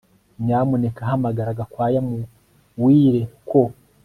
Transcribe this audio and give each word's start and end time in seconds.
Nyamuneka 0.43 1.01
hamagara 1.09 1.57
Gakwaya 1.59 1.99
muwire 2.77 3.21
ko 3.49 3.61